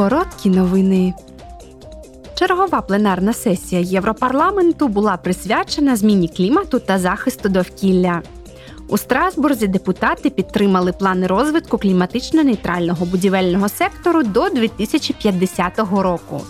[0.00, 1.14] Короткі новини.
[2.34, 8.22] Чергова пленарна сесія Європарламенту була присвячена зміні клімату та захисту довкілля.
[8.88, 16.40] У Страсбурзі депутати підтримали плани розвитку кліматично-нейтрального будівельного сектору до 2050 року.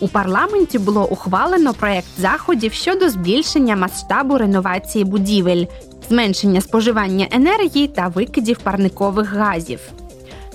[0.00, 5.64] У парламенті було ухвалено проєкт заходів щодо збільшення масштабу реновації будівель,
[6.08, 9.80] зменшення споживання енергії та викидів парникових газів.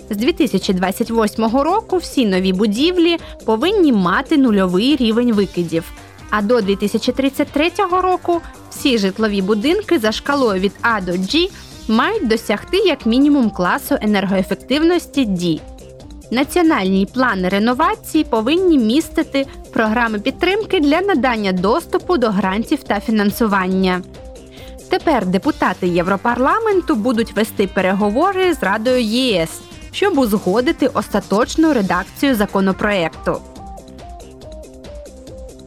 [0.09, 5.91] З 2028 року всі нові будівлі повинні мати нульовий рівень викидів.
[6.29, 7.71] А до 2033
[8.01, 11.49] року всі житлові будинки за шкалою від А до G
[11.87, 15.59] мають досягти як мінімум класу енергоефективності D.
[16.31, 24.01] Національні плани реновації повинні містити програми підтримки для надання доступу до грантів та фінансування.
[24.89, 29.49] Тепер депутати Європарламенту будуть вести переговори з Радою ЄС,
[29.97, 33.41] щоб узгодити остаточну редакцію законопроекту.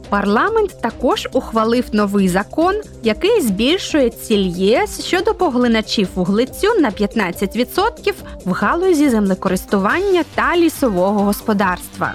[0.09, 8.13] Парламент також ухвалив новий закон, який збільшує ціль ЄС щодо поглиначів вуглецю на 15%
[8.45, 12.13] в галузі землекористування та лісового господарства.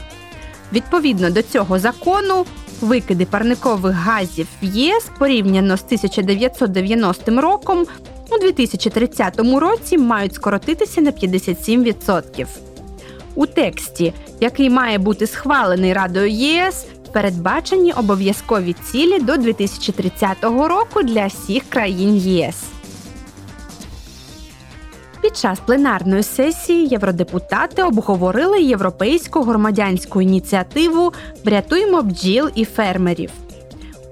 [0.72, 2.46] Відповідно до цього закону,
[2.80, 7.86] викиди парникових газів в ЄС порівняно з 1990 роком
[8.30, 12.46] у 2030 році мають скоротитися на 57%.
[13.34, 21.26] У тексті, який має бути схвалений Радою ЄС, передбачені обов'язкові цілі до 2030 року для
[21.26, 22.56] всіх країн ЄС.
[25.20, 31.12] Під час пленарної сесії євродепутати обговорили європейську громадянську ініціативу
[31.44, 33.30] Врятуймо бджіл і фермерів.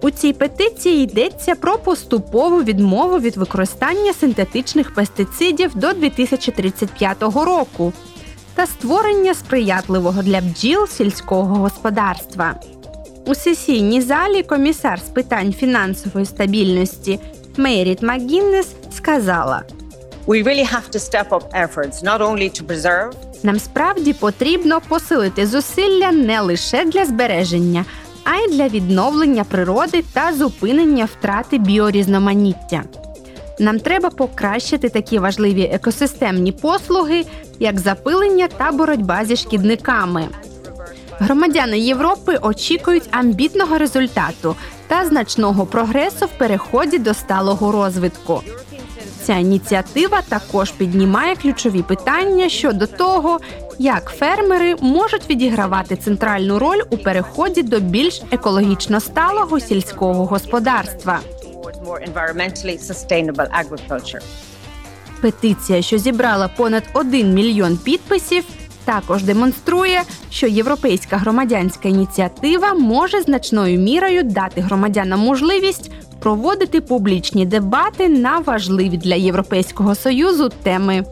[0.02, 7.92] У цій петиції йдеться про поступову відмову від використання синтетичних пестицидів до 2035 року
[8.54, 12.54] та створення сприятливого для бджіл сільського господарства.
[13.26, 17.20] У сесійній залі комісар з питань фінансової стабільності
[17.56, 19.62] Мейріт Макгіннес сказала:
[20.26, 23.12] We really have to step up efforts not only to preserve
[23.44, 27.84] нам справді потрібно посилити зусилля не лише для збереження,
[28.24, 32.82] а й для відновлення природи та зупинення втрати біорізноманіття.
[33.58, 37.24] Нам треба покращити такі важливі екосистемні послуги,
[37.58, 40.28] як запилення та боротьба зі шкідниками.
[41.18, 48.42] Громадяни Європи очікують амбітного результату та значного прогресу в переході до сталого розвитку.
[49.24, 53.40] Ця ініціатива також піднімає ключові питання щодо того,
[53.78, 61.20] як фермери можуть відігравати центральну роль у переході до більш екологічно сталого сільського господарства.
[65.20, 68.44] Петиція, що зібрала понад 1 мільйон підписів,
[68.84, 75.90] також демонструє, що європейська громадянська ініціатива може значною мірою дати громадянам можливість
[76.24, 81.04] проводити публічні дебати на важливі для Європейського союзу теми.